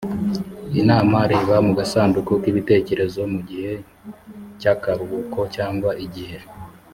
[0.79, 3.73] i n a m a reba mu gasanduku k ibitekerezo mu gihe
[4.59, 6.37] cy akaruhuko cyangwa igihe